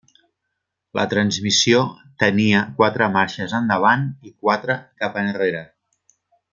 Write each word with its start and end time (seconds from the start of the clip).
La 0.99 1.03
transmissió 1.11 1.83
tenia 2.25 2.63
quatre 2.81 3.11
marxes 3.19 3.55
endavant 3.61 4.11
i 4.31 4.35
quatre 4.47 4.83
cap 5.05 5.25
enrere. 5.27 5.63